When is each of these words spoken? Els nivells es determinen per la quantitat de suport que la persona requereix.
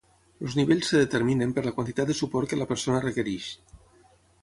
Els 0.45 0.55
nivells 0.59 0.87
es 0.91 1.01
determinen 1.03 1.53
per 1.59 1.65
la 1.67 1.73
quantitat 1.77 2.11
de 2.13 2.17
suport 2.23 2.53
que 2.55 2.61
la 2.63 2.71
persona 2.75 3.07
requereix. 3.09 3.55